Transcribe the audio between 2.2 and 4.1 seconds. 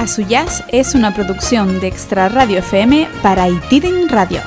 Radio FM para Itiden